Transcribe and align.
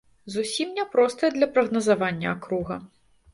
Зусім 0.35 0.71
няпростая 0.77 1.29
для 1.35 1.49
прагназавання 1.59 2.33
акруга. 2.39 2.81